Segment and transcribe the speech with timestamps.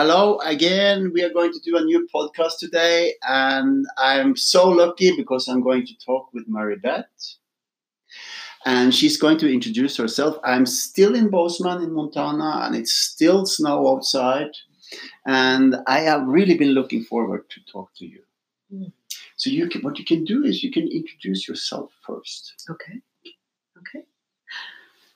[0.00, 1.12] hello again.
[1.12, 5.60] We are going to do a new podcast today, and I'm so lucky because I'm
[5.60, 7.04] going to talk with Mary Beth.
[8.64, 10.38] And she's going to introduce herself.
[10.42, 14.52] I'm still in Bozeman in Montana, and it's still snow outside.
[15.26, 18.22] And I have really been looking forward to talk to you.
[18.72, 18.92] Mm.
[19.36, 22.54] So you can, what you can do is you can introduce yourself first.
[22.70, 23.02] Okay.
[23.76, 24.06] Okay.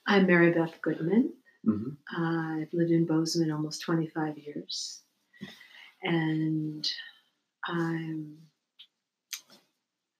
[0.06, 1.32] I'm Mary Beth Goodman.
[1.64, 1.96] Mhm.
[2.16, 5.02] I've lived in Bozeman almost 25 years.
[6.02, 6.90] And
[7.66, 8.38] I'm,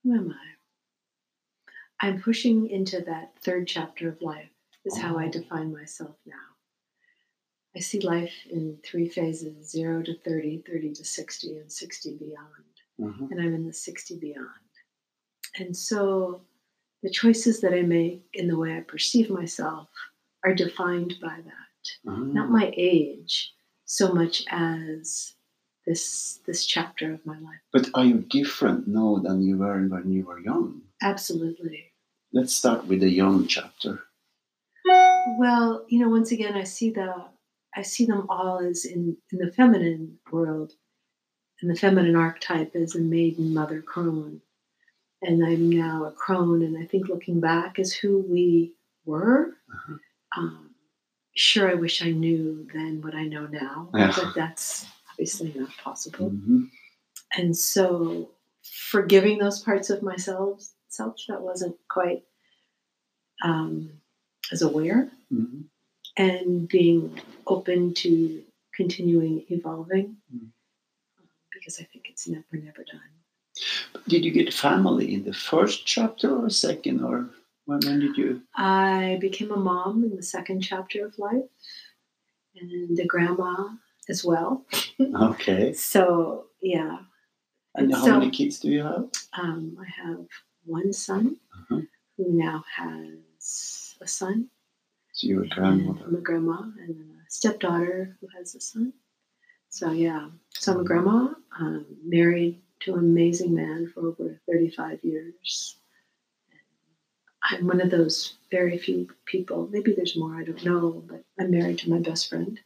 [0.03, 2.07] who am I?
[2.07, 4.51] I'm pushing into that third chapter of life,
[4.85, 5.31] is how I Oh.
[5.31, 6.57] define myself now.
[7.77, 12.65] I see life in three phases 0 to 30, 30 to 60, and 60 beyond
[13.01, 13.31] Mhm.
[13.33, 14.49] and I'm in the 60 beyond.
[15.57, 16.47] And so
[17.03, 19.91] the choices that I make in the way I perceive myself
[20.45, 21.85] are defined by that.
[22.05, 22.51] Not Ah.
[22.51, 23.53] my age
[23.85, 25.35] so much as
[25.87, 27.61] this this chapter of my life.
[27.73, 30.83] But are you different now than you were when you were young?
[31.03, 31.93] Absolutely.
[32.33, 34.05] Let's start with the young chapter.
[35.39, 37.27] Well, you know, once again I see the
[37.77, 40.73] I see them all as in, in the feminine world.
[41.61, 44.41] And the feminine archetype is a maiden mother crone.
[45.23, 48.75] And I'm now a crone, and I think looking back is who we
[49.07, 49.54] were.
[50.37, 50.75] Um,
[51.37, 54.13] sure, I wish I knew then what I know now, Yeah.
[54.17, 56.31] but that's obviously not possible.
[56.31, 56.71] Mhm.
[57.37, 58.31] And so,
[58.91, 62.25] forgiving those parts of myself, self that wasn't quite
[63.43, 64.01] um,
[64.53, 65.65] as aware, Mhm.
[66.17, 68.43] and being open to
[68.75, 70.51] continuing evolving, Mm.
[71.53, 73.11] because I think it's never, never done.
[74.09, 77.29] Did you get family in the first chapter or second, or
[77.67, 78.43] when, when did you?
[78.57, 81.45] I became a mom in the second chapter of life,
[82.61, 83.69] and a grandma
[84.09, 84.65] as well.
[85.01, 85.73] Okay.
[85.73, 86.99] So yeah,
[87.75, 89.09] And And how so- many kids do you have?
[89.33, 90.27] um, I have
[90.65, 91.81] one son Uh-huh.
[92.17, 94.49] who now has a son.
[95.13, 98.93] So you're a and I'm a grandma, and then a stepdaughter who has a son.
[99.69, 105.03] So yeah, so I'm a grandma, um, married to an amazing man for over 35
[105.03, 105.77] years.
[107.45, 109.69] I'm one of those very few people.
[109.71, 112.59] Maybe there's more, I don't know, but I'm married to my best friend.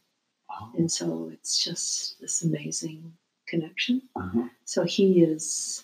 [0.49, 3.13] Oh, And so it's just this amazing
[3.47, 4.01] connection.
[4.15, 4.47] uh-huh.
[4.65, 5.83] So he is,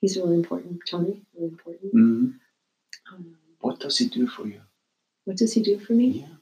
[0.00, 1.94] he's really important, Tony, really important.
[1.94, 2.38] Mhm.
[3.12, 4.60] Um, What does he do for you?
[5.26, 6.06] what does he do for me?
[6.20, 6.36] Yeah.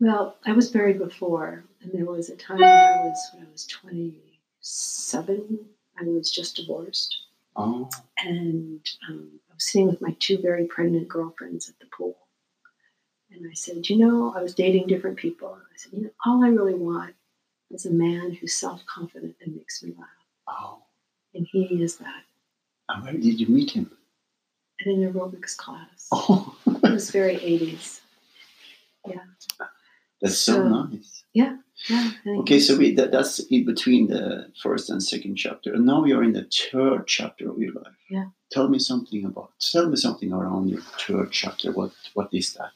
[0.00, 3.50] Well, I was married before, and there was a time when I was, when I
[3.52, 5.58] was 27,
[6.00, 7.16] I was just divorced.
[7.56, 7.88] Oh.
[8.18, 12.16] And um, was sitting with my two very pregnant girlfriends at the pool.
[13.32, 15.52] And I said, You know, I was dating different people.
[15.52, 17.14] And I said, You know, all I really want
[17.70, 20.08] is a man who's self confident and makes me laugh.
[20.46, 20.82] Oh.
[21.34, 22.22] And he is that
[22.88, 23.90] And where did you meet him?
[24.80, 26.06] at an aerobics class.
[26.12, 26.56] Oh.
[26.66, 28.00] It was very 80s.
[29.06, 29.16] Yeah.
[30.22, 31.17] That's so, So- nice.
[31.32, 31.56] Yeah.
[31.86, 36.04] Think Okay, so we, that, that's in between the first and second chapter, and now
[36.04, 37.94] you're in the third chapter of your life.
[38.10, 38.26] Yeah.
[38.50, 39.52] Tell me something about.
[39.60, 41.70] Tell me something around your third chapter.
[41.70, 42.72] What What is that?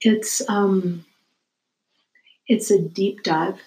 [0.00, 1.04] It's um
[2.48, 3.60] it's a deep dive.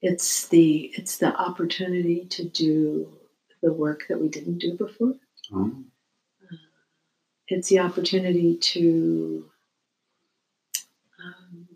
[0.00, 3.12] It's the it's the opportunity to do
[3.62, 5.14] the work that we didn't do before.
[5.52, 5.72] Oh.
[7.48, 9.50] It's the opportunity to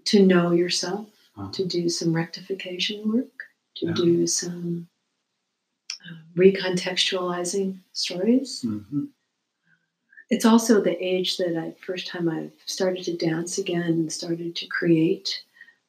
[0.06, 1.50] to know yourself, Uh-huh.
[1.52, 3.32] to do some rectification work,
[3.76, 3.92] to Yeah.
[3.94, 4.88] do some
[6.10, 8.62] um, recontextualizing stories.
[8.62, 9.08] Mhm.
[10.30, 14.56] it's also the age that I first time I've started to dance again and started
[14.56, 15.44] to create.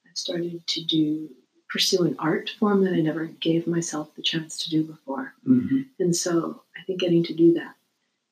[0.06, 1.34] I've started to do
[1.70, 5.34] pursue an art form that I never gave myself the chance to do before.
[5.48, 5.88] Mhm.
[6.00, 7.76] And so I think getting to do that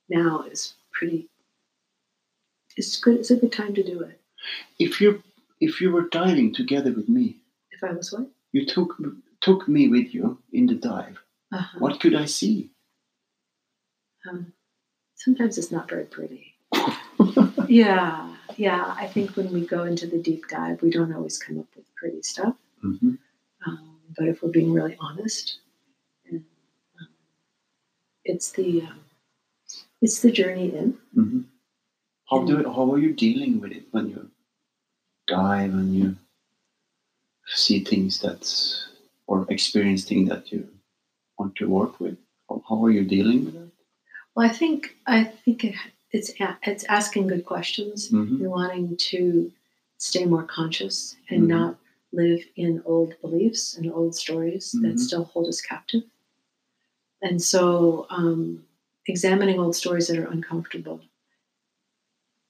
[0.09, 1.29] now is pretty
[2.77, 4.19] it's good it's a good time to do it.
[4.79, 5.23] If you
[5.61, 7.37] if you were diving together with me,
[7.71, 8.27] If I was what?
[8.51, 8.97] you took
[9.41, 11.17] took me with you in the dive.
[11.53, 11.79] Uh-huh.
[11.79, 12.71] What could I see?
[14.29, 14.53] Um,
[15.15, 16.55] sometimes it's not very pretty.
[17.67, 18.93] Yeah, yeah.
[18.97, 21.85] I think when we go into the deep dive, we don't always come up with
[21.95, 22.55] pretty stuff.
[22.83, 23.17] Mhm.
[23.65, 25.59] Um, but if we're being really honest,
[26.29, 26.43] and,
[26.99, 27.07] um,
[28.25, 28.99] it's the um,
[30.01, 30.97] it's the journey in.
[31.15, 31.45] Mhm.
[32.29, 34.29] How do how are you dealing with it when you
[35.31, 36.15] dive and you
[37.47, 38.41] see things that
[39.27, 40.67] or experience things that you
[41.39, 42.17] want to work with?
[42.49, 43.71] How, how are you dealing with that?
[44.35, 45.75] Well, I think I think it,
[46.11, 46.31] it's
[46.71, 48.39] it's asking good questions Mhm.
[48.39, 49.51] and wanting to
[49.97, 51.53] stay more conscious and Mhm.
[51.57, 51.71] not
[52.21, 54.81] live in old beliefs and old stories Mhm.
[54.83, 56.03] that still hold us captive.
[57.21, 58.65] And so, um,
[59.07, 60.99] examining old stories that are uncomfortable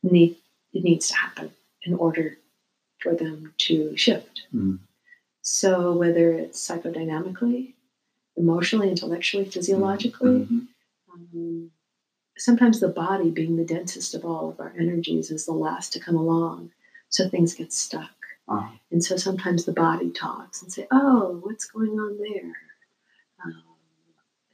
[0.04, 0.36] need
[0.74, 1.52] it needs to happen
[1.84, 2.38] in order
[3.02, 4.44] for them to shift.
[4.54, 4.80] Mm.
[5.42, 7.74] So, whether it's psychodynamically,
[8.38, 10.68] emotionally, intellectually, physiologically, Mhm.
[11.14, 11.72] um,
[12.38, 16.00] sometimes the body, being the densest of all of our energies, is the last to
[16.00, 16.72] come along.
[17.10, 18.16] So things get stuck.
[18.48, 18.74] Ah.
[18.92, 22.56] And so sometimes the body talks and say, "Oh, what's going on there?"
[23.44, 23.64] Um,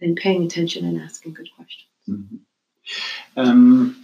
[0.01, 1.89] and paying attention and asking good questions.
[2.09, 2.39] Mhm.
[3.35, 4.03] Um,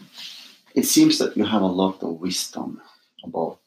[0.75, 2.81] it seems that you have a lot of wisdom
[3.23, 3.61] about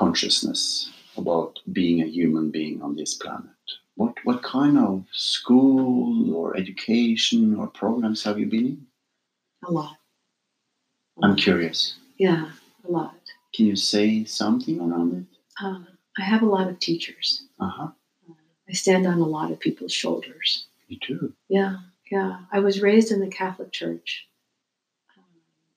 [0.00, 3.66] consciousness, about being a human being on this planet.
[3.96, 8.86] What what kind of school or education or programs have you been in?
[9.68, 9.96] A lot.
[11.18, 11.38] A I'm lot.
[11.38, 11.80] curious.
[12.16, 12.42] Yeah,
[12.88, 13.20] a lot.
[13.54, 15.26] Can you say something around it?
[15.62, 15.80] Uh,
[16.18, 17.26] I have a lot of teachers.
[17.64, 17.88] Uh huh.
[18.30, 18.34] Uh,
[18.70, 20.48] I stand on a lot of people's shoulders.
[20.88, 21.34] You do.
[21.48, 21.76] Yeah,
[22.10, 22.32] yeah.
[22.50, 24.26] I was raised in the Catholic Church.
[25.16, 25.24] Um,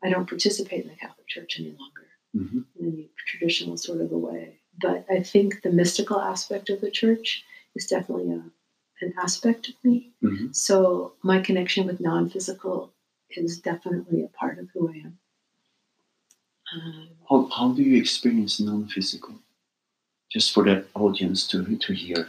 [0.03, 2.02] I don't participate in the Catholic Church any longer
[2.33, 4.59] hmm in any traditional sort of a way.
[4.81, 7.43] But I think the mystical aspect of the church
[7.75, 8.43] is definitely a,
[9.05, 10.13] an aspect of me.
[10.21, 12.91] hmm So my connection with non physical
[13.29, 15.17] is definitely a part of who I am.
[16.73, 19.35] Um, How, how do you experience non-physical?
[20.31, 22.27] Just for the audience to to hear.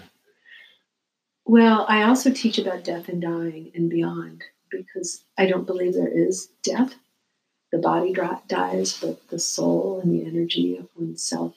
[1.47, 6.09] well, I also teach about death and dying and beyond because I don't believe there
[6.29, 6.95] is death.
[7.75, 8.15] The body
[8.47, 11.57] dies, but the soul and the energy of oneself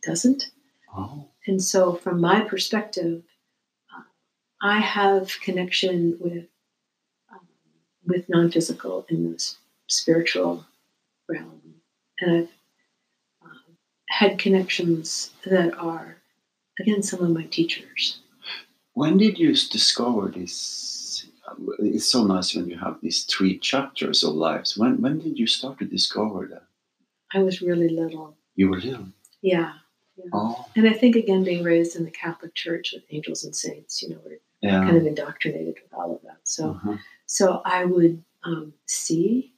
[0.00, 0.50] doesn't.
[0.96, 1.26] Oh.
[1.44, 3.24] And so, from my perspective,
[3.92, 4.02] uh,
[4.62, 6.46] I have connection with
[7.32, 7.48] um,
[8.06, 9.54] with non-physical in the
[9.88, 10.64] spiritual
[11.28, 11.60] realm,
[12.20, 12.52] and I've
[13.42, 13.76] um,
[14.08, 16.18] had connections that are,
[16.78, 18.20] again, some of my teachers.
[18.92, 20.95] When did you discover this?
[21.78, 24.76] It's so nice when you have these three chapters of lives.
[24.76, 26.64] When when did you start to discover that?
[27.34, 29.08] I was really little, You were little.
[29.42, 29.72] yeah.
[30.32, 34.02] Oh, And I think again, being raised in the Catholic Church with angels and saints,
[34.02, 34.82] you know, we're yeah.
[34.84, 36.38] kind of indoctrinated with all of that.
[36.44, 36.70] So.
[36.70, 36.96] Uh-huh.
[37.26, 39.52] So I would um, see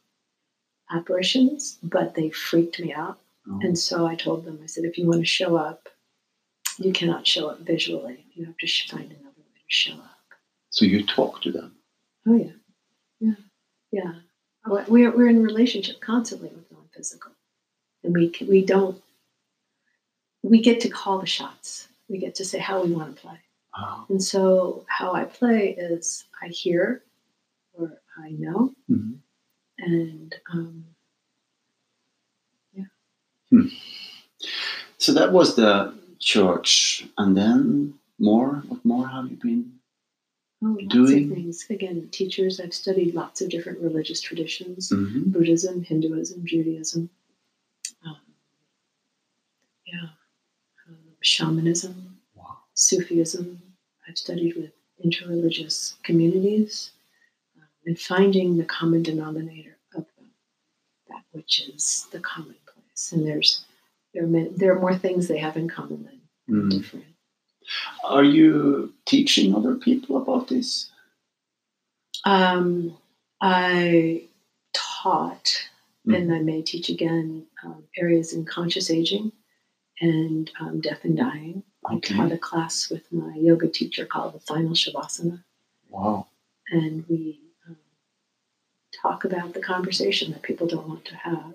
[0.91, 3.21] apparitions, but they freaked me out.
[3.49, 3.61] Oh.
[3.62, 5.89] And so I told them, I said, if you want to show up,
[6.79, 8.25] you cannot show up visually.
[8.35, 10.19] You have to find another way to show up.
[10.71, 11.75] So you talk to them.
[12.29, 12.53] Oh, yeah.
[13.21, 13.35] Yeah.
[13.91, 14.13] Yeah.
[14.67, 17.33] We're, we're in relationship constantly with non physical.
[18.05, 19.03] And we, can- we don't,
[20.43, 21.89] we get to call the shots.
[22.09, 23.39] We get to say how we want to play.
[23.77, 24.05] Oh.
[24.09, 27.03] And so how I play is I hear
[27.75, 29.19] or I know Mhm.
[29.79, 30.85] and um,
[34.99, 38.63] So that was the church, and then more.
[38.69, 39.78] What more have you been?
[40.62, 41.66] Oh, lots Doing- of things.
[41.70, 42.60] Again, teachers.
[42.60, 45.32] I've studied lots of different religious traditions: Mhm.
[45.32, 47.10] Buddhism, Hinduism, Judaism.
[48.05, 48.16] Um,
[49.86, 50.08] yeah,
[50.88, 52.58] um, shamanism, Wow.
[52.74, 53.60] Sufism.
[54.06, 54.72] I've studied with
[55.05, 56.91] interreligious communities
[57.56, 60.31] um, and finding the common denominator of them,
[61.08, 63.12] that which is the commonplace.
[63.12, 63.65] And there's
[64.15, 66.70] there are many, there are more things they have in common than Mm.
[66.70, 67.05] different.
[68.05, 70.91] Are you teaching other people about this?
[72.25, 72.96] Um,
[73.41, 74.25] I
[74.75, 75.69] taught,
[76.06, 76.17] Mm.
[76.17, 79.32] and I may teach again, um, areas in conscious aging
[80.01, 81.63] and um, death and dying.
[81.87, 82.15] I Okay.
[82.17, 85.43] taught a class with my yoga teacher called the Final Shavasana,
[85.89, 86.27] Wow.
[86.70, 87.77] and we um,
[89.03, 91.55] talk about the conversation that people don't want to have.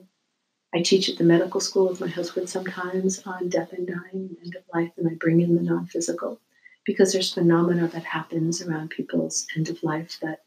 [0.73, 4.37] I teach at the medical school with my husband sometimes on death and dying and
[4.43, 6.39] end of life, and I bring in the non physical
[6.85, 10.43] because there's phenomena that happens around people's end of life that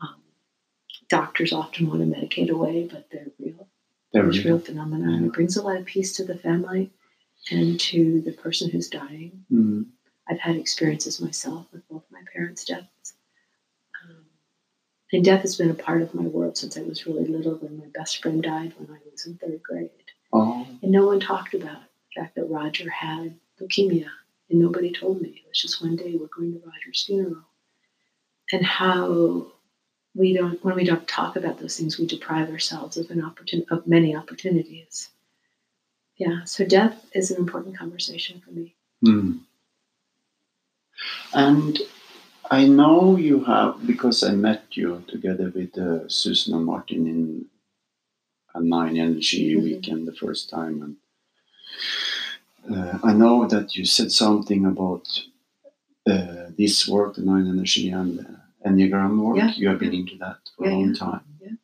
[0.00, 0.22] um,
[1.08, 3.68] doctors often want to medicate away, but they're real.
[4.12, 4.64] There There's real go.
[4.64, 6.90] phenomena, and it brings a lot of peace to the family
[7.50, 9.44] and to the person who's dying.
[9.52, 9.86] Mm.
[10.28, 12.86] I've had experiences myself with both my parents' deaths.
[15.12, 17.78] And death has been a part of my world since I was really little when
[17.78, 19.90] my best friend died when I was in third grade.
[20.32, 20.66] Oh.
[20.82, 21.80] And no one talked about
[22.14, 24.06] the fact that Roger had leukemia,
[24.48, 25.30] and nobody told me.
[25.30, 27.42] It was just one day we're going to Roger's funeral.
[28.52, 29.48] And how
[30.14, 33.68] we don't, when we don't talk about those things, we deprive ourselves of an opportunity,
[33.70, 35.08] of many opportunities.
[36.16, 38.74] Yeah, so death is an important conversation for me.
[39.04, 39.40] Mm.
[41.32, 41.78] And
[42.50, 47.46] I know you have, because I met you together with uh, Susan and Martin in
[48.54, 49.62] a Nine Energy Mhm.
[49.62, 50.76] weekend the first time.
[50.84, 50.96] And
[52.76, 55.06] uh, I know that you said something about
[56.06, 58.26] uh, this work, the nine energy and the
[58.66, 59.36] enneagram work.
[59.36, 61.24] Yeah, You have been into that for Yeah, a long yeah, time.
[61.40, 61.56] yeah.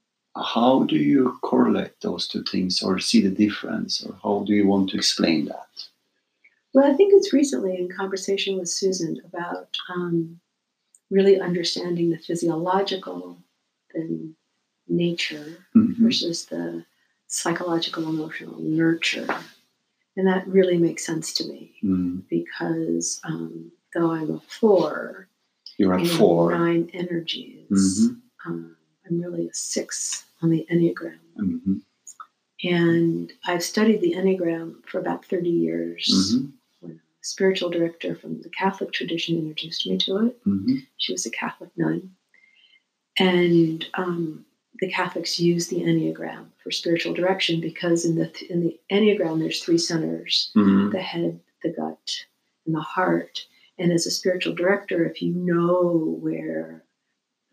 [0.54, 4.66] How do you correlate those two things, or see the difference, or how do you
[4.68, 5.70] want to explain that?
[6.74, 10.38] Well, I think it's recently in conversation with Susan about um,
[11.10, 13.38] really understanding the physiological,
[13.94, 14.32] the
[14.88, 15.96] nature Mhm.
[15.98, 16.84] versus the
[17.28, 19.28] psychological, emotional nurture.
[20.16, 22.22] And that really makes sense to me Mm.
[22.28, 25.28] because um, though I'm a four
[25.78, 26.50] You're at four.
[26.52, 27.68] nine energies,
[28.08, 28.20] Mhm.
[28.46, 31.18] um, I'm really a six on the Enneagram.
[31.36, 31.82] Mhm.
[32.64, 36.06] And I've studied the Enneagram for about 30 years.
[36.34, 36.52] Mhm.
[37.26, 40.86] Spiritual director from the Catholic tradition introduced me to it, Mhm.
[40.96, 42.14] she was a Catholic nun.
[43.18, 44.44] And um,
[44.80, 49.62] the Catholics use the Enneagram for spiritual direction because in the in the Enneagram there's
[49.62, 50.92] three centers: Mhm.
[50.92, 52.26] the head, the gut,
[52.64, 53.46] and the heart.
[53.78, 56.84] And as a spiritual director, if you know where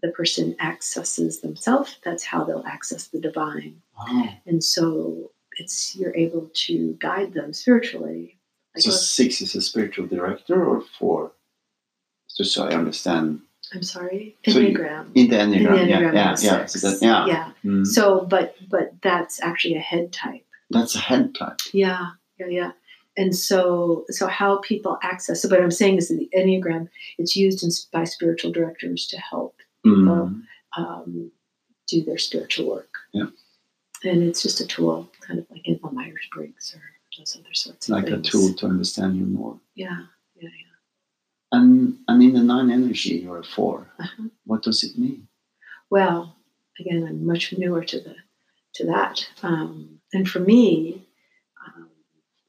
[0.04, 3.82] the person accesses themselves, that's how they'll access the divine.
[3.98, 4.30] Oh.
[4.46, 8.38] And so it's you're able to guide them spiritually.
[8.78, 11.32] So six is a spiritual director, or four?
[12.36, 13.42] Just so I understand.
[13.74, 15.12] I'm sorry, So you- Enneagram.
[15.16, 16.66] In the In the enneagram, yeah, Enneagram, yeah, yeah.
[16.66, 17.26] So that, yeah.
[17.28, 17.52] yeah.
[17.64, 17.86] Mm.
[17.86, 20.46] So, but but that's actually a head type.
[20.70, 21.60] That's a head type.
[21.74, 22.72] Yeah, yeah, yeah.
[23.16, 25.42] And so, so how people access.
[25.44, 26.90] So, what I'm saying is that the Enneagram
[27.20, 30.44] it's used in, by spiritual directors to help Mm.
[30.78, 31.32] um,
[31.88, 32.94] do their spiritual work.
[33.12, 33.28] Yeah.
[34.04, 36.82] And it's just a tool, kind of like in Myers Briggs or
[37.18, 39.60] those other sorts of Like a tool to understand you more.
[39.76, 40.02] Yeah,
[40.36, 41.58] yeah, yeah.
[41.58, 44.24] And and in the nine energy, you're a 4 Uh-huh.
[44.46, 45.28] What does it mean?
[45.90, 46.36] Well,
[46.80, 48.16] again, I'm much newer to the
[48.76, 51.06] to that, um, and for me,
[51.66, 51.90] um,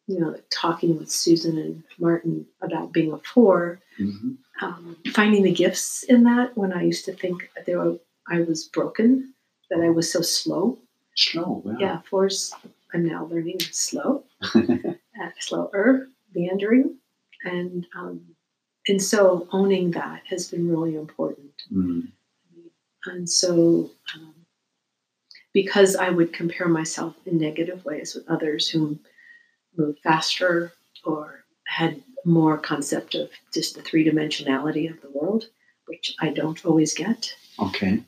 [0.06, 5.52] you know, talking with Susan and Martin about being a four, hmm um, finding the
[5.52, 9.34] gifts in that when I used to think that were, I was broken,
[9.68, 10.78] that I was so slow.
[11.16, 11.74] Slow, yeah.
[11.80, 12.54] Yeah, fours.
[12.94, 14.24] I'm now learning slow,
[14.54, 14.62] uh,
[15.40, 16.96] slower, meandering,
[17.44, 18.20] and um,
[18.86, 21.52] and so owning that has been really important.
[21.72, 22.08] Mm.
[23.06, 24.34] And so, um,
[25.52, 28.98] because I would compare myself in negative ways with others who
[29.76, 30.72] moved faster
[31.04, 35.48] or had more concept of just the three dimensionality of the world,
[35.86, 37.34] which I don't always get.
[37.58, 38.02] Okay.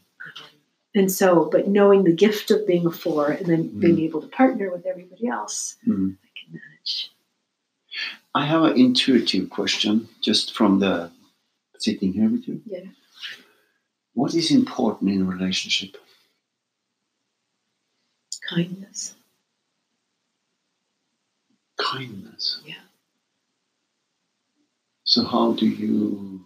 [0.97, 3.81] And so, but knowing the gift of being a four and then Mm.
[3.81, 6.17] being able to partner with everybody else, Mm.
[6.25, 7.13] I can manage.
[8.35, 11.11] I have an intuitive question just from the
[11.79, 12.63] sitting here with you.
[12.65, 12.87] Yeah.
[14.15, 15.99] What is important in a relationship?
[18.49, 19.15] Kindness.
[21.77, 22.63] Kindness.
[22.65, 22.85] Yeah.
[25.05, 26.43] So how do you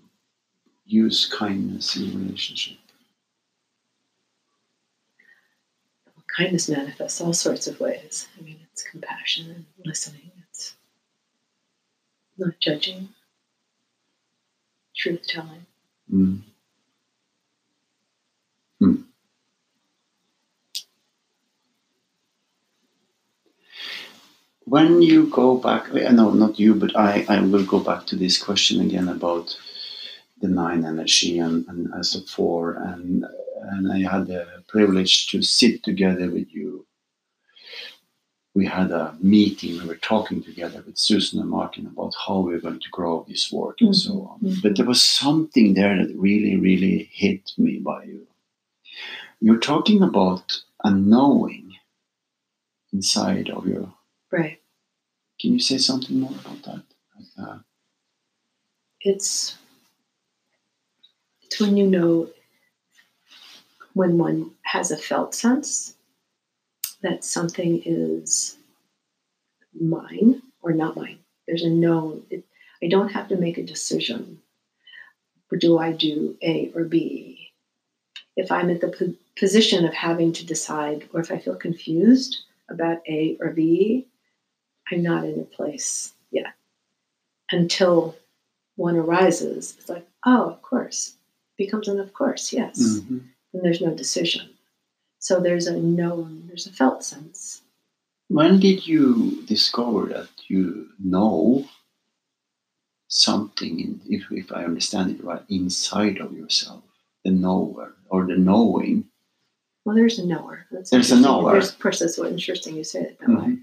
[0.86, 2.78] use kindness in a relationship?
[6.36, 8.28] Kindness manifests all sorts of ways.
[8.38, 10.30] I mean, it's compassion and listening.
[10.48, 10.74] It's
[12.38, 13.08] not judging,
[14.96, 15.66] truth telling.
[16.12, 16.42] Mm.
[24.70, 28.38] When you go back, no, not you, but I, I will go back to this
[28.38, 29.58] question again about
[30.40, 33.26] the nine energy and, and as a four, and
[33.72, 36.86] and I had the privilege to sit together with you.
[38.54, 39.78] We had a meeting.
[39.80, 43.24] We were talking together with Susan and Martin about how we are going to grow
[43.28, 44.40] this work and so on.
[44.40, 48.26] Mhm, But there was something there that really, really hit me by you.
[49.40, 51.76] You're talking about a knowing
[52.92, 53.94] inside of your.
[54.30, 54.60] Right.
[55.40, 56.84] Can you say something more about that?
[57.38, 57.58] Uh,
[59.00, 59.56] It's
[61.42, 62.28] it's when you know
[63.94, 65.94] when one has a felt sense
[67.02, 68.56] that something is
[69.78, 71.18] mine or not mine.
[71.46, 72.22] There's a known.
[72.30, 72.44] It,
[72.82, 74.40] I don't have to make a decision.
[75.58, 77.50] Do I do A or B?
[78.36, 82.38] If I'm at the po- position of having to decide, or if I feel confused
[82.68, 84.06] about A or B,
[84.92, 86.54] I'm not in a place yet.
[87.50, 88.16] Until
[88.76, 91.16] one arises, it's like, oh, of course.
[91.58, 92.80] Becomes an of course, yes.
[92.80, 93.22] mhm.
[93.52, 94.50] And there's no decision.
[95.18, 97.62] So there's a known, there's a felt sense.
[98.28, 101.68] When did you discover that you know
[103.08, 106.82] something, in, if, if I understand it right, inside of yourself?
[107.24, 109.04] The knower or the knowing?
[109.84, 110.66] Well, there's a knower.
[110.70, 111.52] That's There's a knower.
[111.52, 113.34] There's, of course, that's what interesting you say it that way.
[113.36, 113.62] Mhm.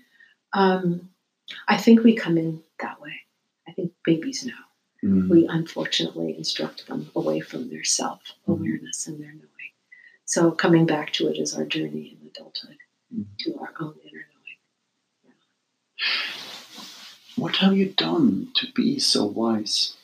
[0.54, 1.10] Um,
[1.68, 3.14] I think we come in that way.
[3.68, 4.54] I think babies know.
[5.04, 5.30] Mm.
[5.30, 9.48] We unfortunately instruct them away from their self awareness and their knowing.
[10.28, 12.78] So coming back to it is our journey in adulthood
[13.16, 13.26] Mm.
[13.40, 15.36] to our own inner knowing.
[17.38, 19.96] What have you done to be so wise?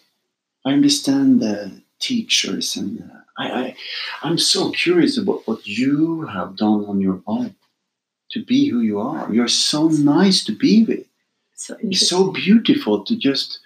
[0.66, 3.76] I understand the teachers, and I, I,
[4.22, 7.56] I'm so curious about what you have done on your own
[8.32, 9.32] to be who you are.
[9.34, 11.06] You're so nice to be with.
[11.56, 13.60] So It's so beautiful to just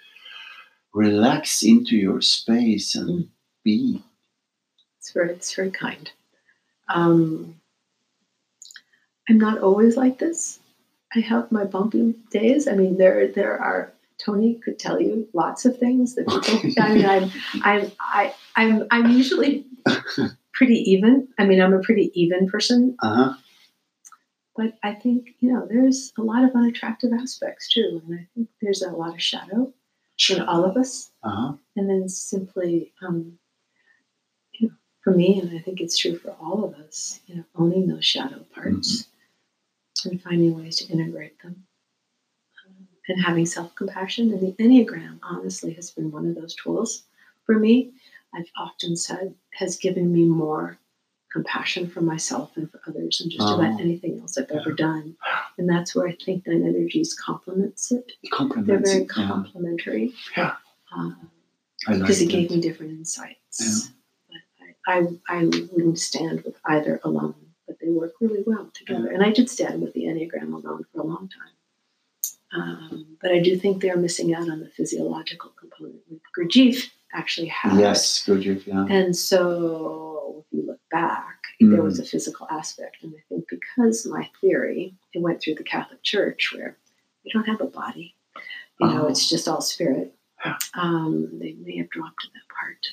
[0.92, 3.28] relax into your space and Mm.
[3.62, 4.02] be.
[4.98, 6.10] It's very, it's very kind.
[6.88, 7.60] Um,
[9.28, 10.58] I'm not always like this.
[11.14, 12.68] I have my bumpy days.
[12.68, 13.92] I mean, there there are.
[14.24, 16.82] Tony could tell you lots of things that people.
[16.82, 17.30] I mean, I'm
[17.62, 19.64] I'm I, I'm I'm usually
[20.52, 21.28] pretty even.
[21.38, 23.34] I mean, I'm a pretty even person, Uh huh.
[24.56, 28.48] but I think you know there's a lot of unattractive aspects too, and I think
[28.60, 29.72] there's a lot of shadow
[30.30, 31.10] in all of us.
[31.22, 31.52] Uh huh.
[31.76, 33.38] and then simply um,
[35.02, 38.04] for me and i think it's true for all of us you know owning those
[38.04, 39.06] shadow parts
[40.04, 41.64] and finding ways to integrate them
[42.66, 47.04] um, and having self-compassion and the enneagram honestly has been one of those tools
[47.46, 47.90] for me
[48.34, 50.78] i've often said has given me more
[51.32, 53.82] compassion for myself and for others and just about Oh.
[53.82, 55.14] anything else i've ever done
[55.58, 59.28] and that's where i think nine energies complements it compliments they're very yeah.
[59.28, 60.54] complementary Yeah.
[60.96, 61.30] um,
[61.86, 62.32] I like because it that.
[62.32, 63.60] gave me different insights.
[63.60, 63.92] Yeah.
[64.88, 67.34] I, I, wouldn't stand with either alone,
[67.66, 69.08] but they work really well together.
[69.12, 71.52] And I did stand with the Enneagram alone for a long time.
[72.60, 76.00] Um, but I do think they're missing out on the physiological component.
[76.36, 77.78] Gurdjieff actually had.
[77.78, 78.86] Yes, you- Yeah.
[78.88, 81.72] And so if you look back, Mm.
[81.72, 83.02] there was a physical aspect.
[83.02, 86.78] And I think because my theory, it went through the Catholic Church where
[87.24, 88.14] we don't have a body.
[88.80, 89.08] You know, Oh.
[89.08, 90.14] it's just all spirit.
[90.44, 90.56] Yeah.
[90.74, 92.86] Um, they may have dropped that part.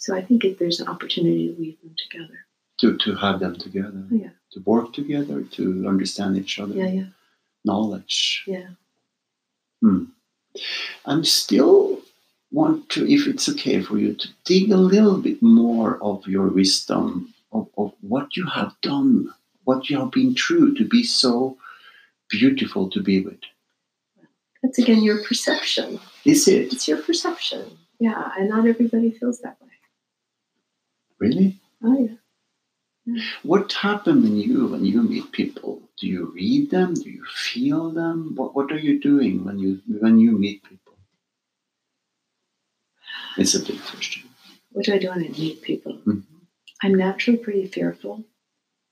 [0.00, 2.38] So I think if there's an opportunity to weave them together.
[2.80, 4.02] To to have them together.
[4.10, 4.30] Oh, yeah.
[4.52, 6.74] To work together, to understand each other.
[6.74, 7.08] Yeah, yeah,
[7.64, 8.44] Knowledge.
[8.46, 8.70] yeah.
[9.82, 10.04] Hmm.
[11.04, 12.00] I'm still
[12.50, 16.48] want to, if it's okay for you, to dig a little bit more of your
[16.48, 19.28] wisdom of, of what you have done,
[19.64, 21.56] what you have been through to be so
[22.30, 23.38] beautiful to be with.
[24.62, 26.00] That's again your perception.
[26.24, 27.78] Is it It's your perception.
[27.98, 29.69] Yeah, and not everybody feels that way.
[31.20, 31.58] Really?
[31.84, 32.16] Oh yeah.
[33.42, 35.82] What happens when you when you meet people?
[35.98, 36.94] Do you read them?
[36.94, 38.34] Do you feel them?
[38.36, 40.94] What what are you doing when you when you meet people?
[43.36, 44.28] It's a big question.
[44.72, 45.94] What do I do when I meet people?
[46.06, 46.22] Mhm.
[46.82, 48.24] I'm naturally pretty fearful.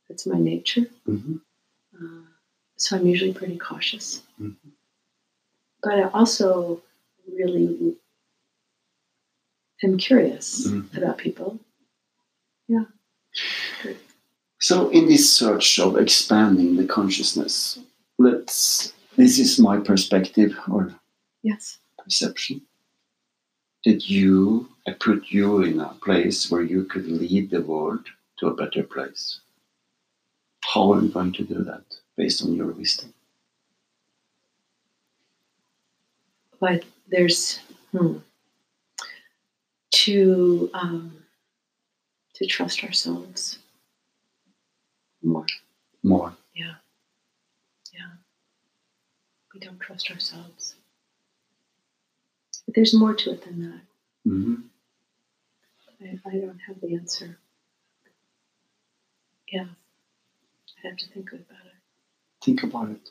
[0.08, 0.86] That's my nature.
[1.06, 1.36] hmm
[2.00, 2.22] Uh,
[2.76, 4.22] so I'm usually pretty cautious.
[4.40, 4.56] Mhm.
[5.82, 6.82] But I also
[7.38, 7.96] really
[9.82, 10.96] am curious Mhm.
[10.96, 11.58] about people.
[12.68, 12.85] Yeah.
[14.61, 17.78] So, in this search of expanding the consciousness,
[18.18, 18.92] let's.
[19.16, 20.94] This is my perspective or
[21.42, 21.78] Yes.
[21.98, 22.62] perception.
[23.85, 24.68] Did you?
[24.87, 28.07] I put you in a place where you could lead the world
[28.38, 29.40] to a better place.
[30.64, 31.85] How are you going to do that
[32.16, 33.12] based on your wisdom?
[36.61, 37.61] But there's
[37.92, 38.18] hmm,
[39.92, 41.12] to um,
[42.38, 43.59] to trust ourselves
[45.22, 45.46] more.
[46.03, 46.37] More.
[46.55, 46.74] Yeah.
[47.92, 48.11] Yeah.
[49.53, 50.77] We don't trust ourselves.
[52.66, 53.81] But there's more to it than that.
[54.24, 54.55] hmm
[56.01, 57.38] I, I don't have the answer.
[59.51, 59.66] Yeah.
[60.85, 61.72] I'd have to think about it.
[62.44, 63.11] Think about it.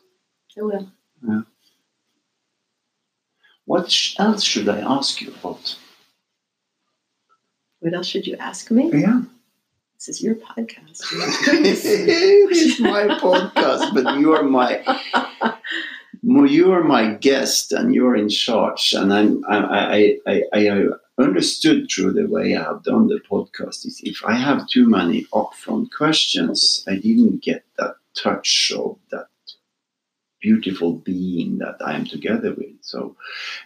[0.58, 0.90] I will.
[1.28, 1.42] Yeah.
[3.66, 5.78] What else should I ask you about?
[7.80, 8.92] What else should you ask me?
[8.92, 9.22] Yeah.
[9.96, 11.02] This is your podcast.
[11.12, 14.84] it's my podcast, but you are my
[16.24, 18.94] you are my guest, and you're in charge.
[18.94, 23.86] And I'm I I I, I understood through the way I have done the podcast
[23.86, 29.28] is if I have too many upfront questions, I didn't get that touch of that
[30.40, 32.76] beautiful being that I am together with.
[32.82, 33.16] So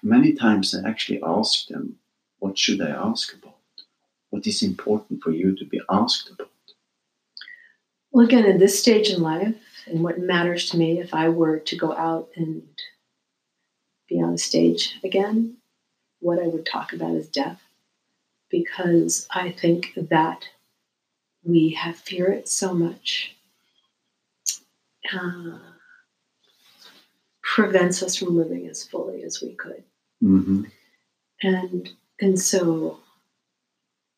[0.01, 1.97] many times I actually ask them,
[2.39, 3.50] what should I ask about?
[4.31, 6.49] What is important for you to be asked about?
[8.11, 11.59] Well, again, in this stage in life, and what matters to me, if I were
[11.59, 12.63] to go out and
[14.09, 15.57] be on a stage again,
[16.19, 17.61] what I would talk about is death,
[18.49, 20.45] because I think that
[21.43, 23.35] we have fear it so much.
[25.13, 25.57] Uh,
[27.41, 29.83] prevents us from living as fully as we could.
[30.21, 30.63] hmm
[31.41, 31.91] And
[32.21, 33.00] and so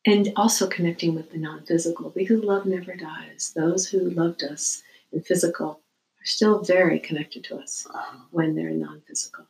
[0.06, 3.52] and also connecting with the non-physical because love never dies.
[3.54, 5.80] Those who loved us in physical
[6.20, 7.86] are still very connected to us
[8.30, 9.46] when they're non-physical.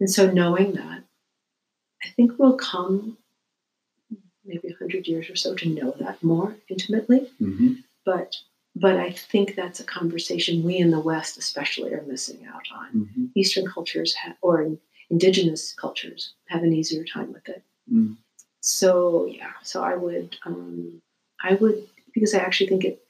[0.00, 1.04] And so knowing that,
[2.04, 3.16] I think we'll come
[4.44, 7.30] maybe a hundred years or so to know that more intimately.
[7.38, 8.36] hmm But
[8.74, 12.88] but I think that's a conversation we in the West especially are missing out on.
[13.14, 14.76] hmm Eastern cultures ha- or
[15.10, 17.62] indigenous cultures have an easier time with it.
[17.92, 18.16] Mm.
[18.62, 21.02] So yeah, so I would, um,
[21.42, 23.04] I would because I actually think it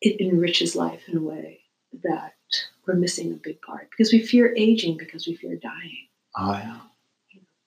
[0.00, 1.60] it enriches life in a way
[2.04, 2.34] that
[2.86, 6.06] we're missing a big part because we fear aging because we fear dying.
[6.36, 6.80] Oh, yeah.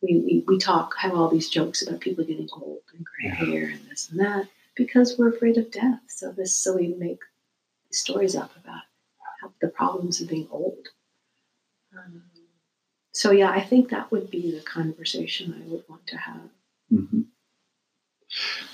[0.01, 3.36] We, we, we talk have all these jokes about people getting old and gray Yeah.
[3.36, 5.99] hair and this and that because we're afraid of death.
[6.08, 7.19] So this so we make
[7.91, 8.84] stories up about
[9.41, 10.88] how the problems of being old.
[11.97, 12.23] Um,
[13.12, 16.49] so yeah, I think that would be the conversation I would want to have.
[16.89, 17.21] Hmm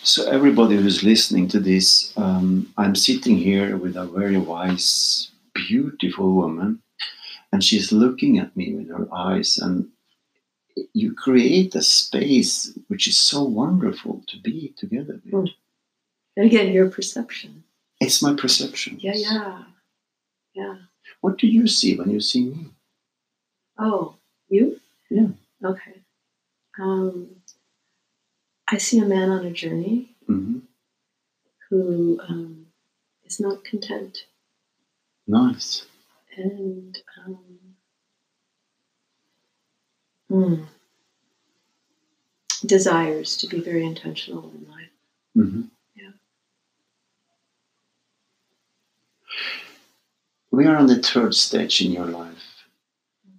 [0.04, 6.34] So, everybody who's listening to this, um, I'm sitting here with a very wise, beautiful
[6.34, 6.82] woman,
[7.52, 9.90] and she's looking at me with her eyes, and
[10.94, 15.34] you create a space which is so wonderful to be together with.
[15.34, 15.54] Mm.
[16.38, 17.64] And again, your perception.
[18.00, 18.98] It's my perception.
[19.00, 19.64] Yeah, yeah,
[20.54, 20.76] yeah.
[21.22, 22.68] What do you see when you see me?
[23.78, 24.16] Oh,
[24.50, 24.80] you?
[25.10, 25.28] Yeah.
[25.64, 26.02] Okay.
[26.80, 27.28] Um,
[28.72, 30.60] I see a man on a journey hmm
[31.70, 32.66] who um,
[33.26, 34.26] is not content
[35.28, 35.86] Nice.
[36.36, 37.38] and um,
[40.30, 40.66] mm,
[42.66, 44.90] desires to be very intentional in life.
[45.34, 45.62] hmm
[45.96, 46.12] Yeah.
[50.52, 52.66] We are on the third stage in your life,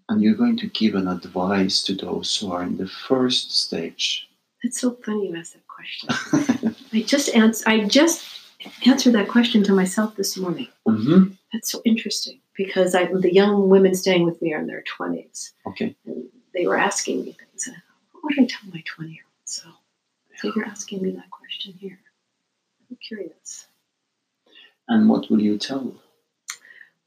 [0.09, 4.29] and you're going to give an advice to those who are in the first stage.
[4.63, 6.09] It's so funny you asked that question.
[6.93, 8.25] I just ans- I just
[8.87, 10.69] answered that question to myself this morning.
[10.87, 14.83] hmm That's so interesting because I, the young women staying with me are in their
[14.83, 15.97] twenties, Okay.
[16.07, 17.67] and they were asking me things.
[17.67, 19.75] And I thought, what would I tell my twenty-year-old self?
[20.37, 21.99] So you're asking me that question here.
[22.91, 23.67] I'm curious.
[24.89, 25.95] And what will you tell?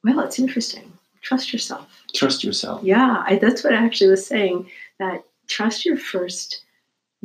[0.04, 0.92] Well, it's interesting.
[1.22, 1.88] Trust yourself.
[2.14, 2.84] Trust yourself.
[2.84, 4.70] Yeah, I, that's what I actually was saying.
[5.00, 6.64] That trust your first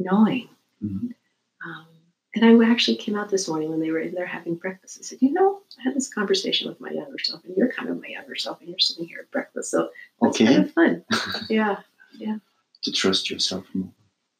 [0.00, 0.48] knowing.
[0.82, 1.14] Mhm.
[1.64, 1.86] Um,
[2.34, 4.98] and I actually came out this morning when they were in there having breakfast.
[4.98, 7.88] I said, you know, I had this conversation with my younger self, and you're kind
[7.90, 9.70] of my younger self, and you're sitting here at breakfast.
[9.70, 10.46] So that's Okay.
[10.46, 11.04] kind of fun.
[11.50, 11.82] Yeah.
[12.12, 12.38] Yeah,
[12.82, 13.92] To trust yourself more.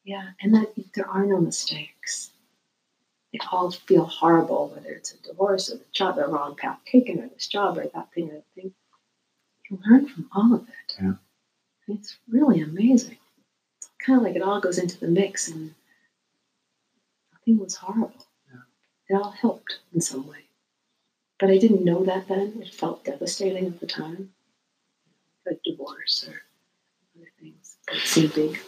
[0.03, 0.31] yeah.
[0.41, 2.31] And that there are no mistakes.
[3.31, 7.19] They all feel horrible, whether it's a divorce or the job, the wrong path taken,
[7.21, 8.73] or this job, or that thing, or that thing.
[9.69, 10.95] You learn from all of it.
[11.01, 11.13] Yeah.
[11.87, 13.17] It's really amazing.
[14.05, 15.75] Kind of like it all goes into the mix, and
[17.33, 18.13] nothing was horrible.
[19.09, 20.45] It all helped in some way.
[21.39, 22.61] But I didn't know that then.
[22.61, 24.31] It felt devastating at the time,
[25.45, 26.41] like divorce or
[27.17, 28.59] other things that seemed big.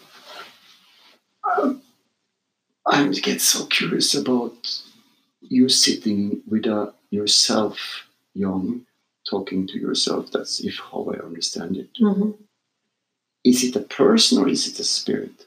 [2.85, 4.81] I get so curious about
[5.41, 8.85] you sitting with a, yourself young,
[9.29, 10.31] talking to yourself.
[10.31, 11.89] That's if how I understand it.
[12.01, 12.31] Mm-hmm.
[13.43, 15.45] Is it a person or is it a spirit?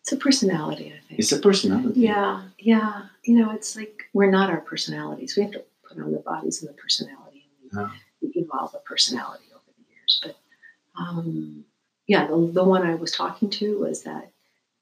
[0.00, 1.18] It's a personality, I think.
[1.20, 2.00] It's a personality.
[2.00, 3.04] Yeah, yeah.
[3.24, 5.34] You know, it's like we're not our personalities.
[5.36, 7.88] We have to put on the bodies and the personality, and
[8.20, 8.42] we, Yeah.
[8.42, 10.20] evolve a personality over the years.
[10.22, 10.36] But
[11.00, 11.64] um,
[12.06, 14.30] yeah, the, the one I was talking to was that,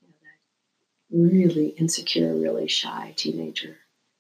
[0.01, 3.77] you know, that really insecure, really shy teenager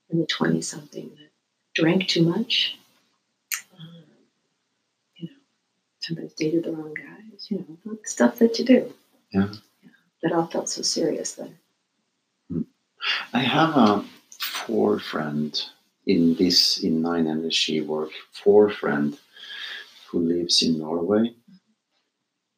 [0.08, 1.30] in the twenty something that
[1.74, 2.78] drank too much.
[3.76, 4.04] Um,
[5.16, 5.34] you know,
[6.02, 7.46] sometimes dated the wrong guys.
[7.48, 8.92] You know, stuff that you do.
[9.32, 9.52] Yeah.
[10.22, 11.56] That all felt so serious then.
[13.32, 14.04] I have a
[14.66, 15.60] four friend
[16.06, 18.10] in this in Nine Energy work.
[18.32, 19.18] Four friend
[20.08, 21.34] who lives in Norway,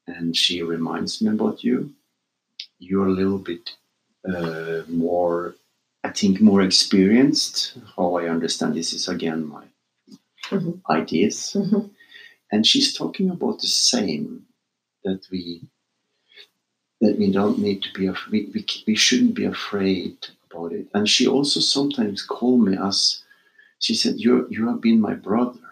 [0.07, 1.93] and she reminds me about you.
[2.79, 3.71] You're a little bit
[4.29, 5.55] uh, more,
[6.05, 7.79] I think, more experienced.
[7.97, 9.65] How I understand this is again my
[10.51, 10.81] Mhm.
[10.91, 11.91] ideas, Mhm.
[12.55, 14.47] And she's talking about the same
[15.05, 15.63] that we
[17.01, 20.17] that we don't need to be af- we, we, we shouldn't be afraid
[20.51, 23.23] about it and she also sometimes called me as
[23.81, 25.67] she said you you have been my brother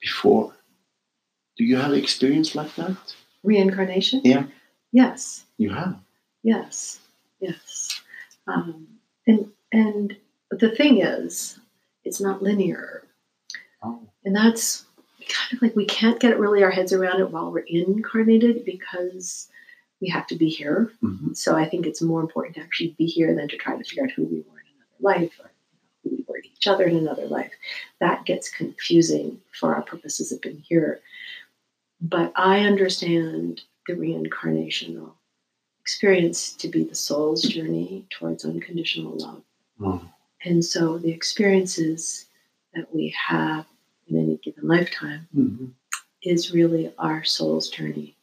[0.00, 0.52] before
[1.56, 2.96] do you have experience like that
[3.44, 4.20] Reincarnation?
[4.24, 4.46] Yeah.
[4.92, 5.44] Yes.
[5.56, 5.96] you have
[6.42, 6.98] Yes.
[7.40, 8.00] Yes.
[8.46, 8.88] Um,
[9.26, 10.16] and and
[10.50, 11.58] the thing is,
[12.04, 13.04] it's not linear,
[13.82, 14.86] oh and that's
[15.28, 19.48] kind of like we can't get really our heads around it while we're incarnated because
[20.00, 20.92] we have to be here.
[21.02, 21.36] Mhm.
[21.36, 24.04] So I think it's more important to actually be here than to try to figure
[24.04, 25.50] out who we were in another life or
[26.02, 27.52] who we were to each other in another life.
[28.00, 31.00] That gets confusing for our purposes of being here.
[32.00, 35.12] But I understand the reincarnational
[35.80, 39.42] experience to be the soul's journey towards unconditional love.
[39.80, 40.08] Mm.
[40.44, 42.26] And so the experiences
[42.74, 43.66] that we have
[44.08, 45.72] in any given lifetime Mhm.
[46.22, 48.16] is really our soul's journey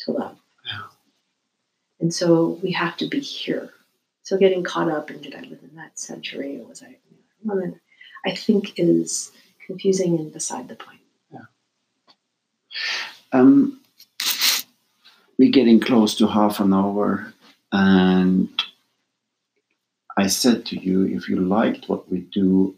[0.00, 0.38] to love.
[0.66, 0.86] Yeah.
[2.00, 3.72] And so we have to be here.
[4.22, 6.98] So getting caught up in did I live in that century or was I a
[7.42, 7.80] woman,
[8.24, 9.32] I think is
[9.66, 11.00] confusing and beside the point.
[13.32, 13.80] Um,
[15.36, 17.32] we're getting close to half an hour,
[17.72, 18.48] and
[20.16, 22.76] I said to you, if you liked what we do,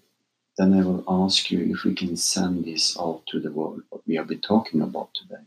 [0.58, 4.02] then I will ask you if we can send this out to the world, what
[4.06, 5.42] we have been talking about today.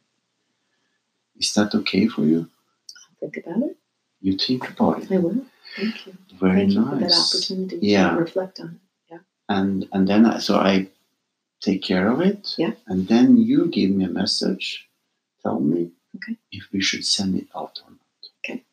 [1.38, 2.50] Is that okay for you?
[3.22, 3.78] I'll think about it.
[4.22, 5.12] You think about it.
[5.12, 5.46] I will.
[5.76, 6.14] Thank you.
[6.40, 8.12] Very Thank you for that opportunity Yeah.
[8.12, 8.82] to reflect on it.
[9.12, 9.20] Yeah.
[9.50, 10.88] And and then I, so I
[11.62, 12.56] take care of it.
[12.58, 12.74] Yeah.
[12.88, 14.88] And then you give me a message.
[15.44, 16.38] Tell me Okay.
[16.52, 18.22] if we should send it out or not.
[18.40, 18.64] Okay.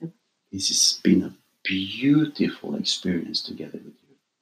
[0.00, 0.08] Yeah.
[0.52, 1.34] This has been a
[1.64, 3.99] beautiful experience together with you.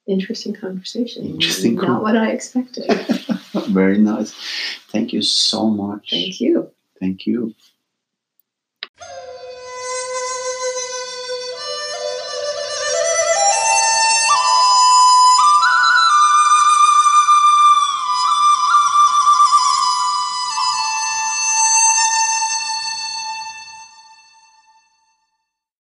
[0.08, 1.26] Interesting conversation.
[1.26, 2.86] Interesting Not con- what I expected.
[3.68, 4.32] Very nice.
[4.88, 6.08] Thank you so much.
[6.10, 6.70] Thank you.
[6.98, 7.54] Thank you.